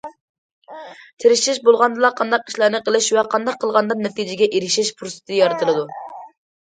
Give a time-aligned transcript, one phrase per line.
[1.23, 5.85] تىرىشىش بولغاندىلا قانداق ئىشلارنى قىلىش ۋە قانداق قىلغاندا نەتىجىگە ئېرىشىش پۇرسىتى يارىتىلىدۇ.